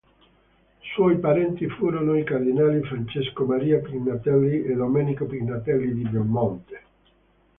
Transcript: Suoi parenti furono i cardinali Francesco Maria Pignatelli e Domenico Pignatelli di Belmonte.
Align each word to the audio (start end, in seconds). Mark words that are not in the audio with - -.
Suoi 0.95 1.19
parenti 1.19 1.69
furono 1.69 2.17
i 2.17 2.23
cardinali 2.23 2.81
Francesco 2.81 3.43
Maria 3.45 3.77
Pignatelli 3.81 4.63
e 4.63 4.73
Domenico 4.73 5.27
Pignatelli 5.27 5.93
di 5.93 6.09
Belmonte. 6.09 6.81